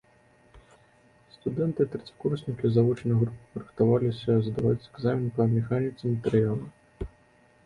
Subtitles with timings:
[1.33, 7.13] Студэнты-трэцякурснікі завочнай групы рыхтаваліся здаваць экзамен па механіцы матэрыялаў.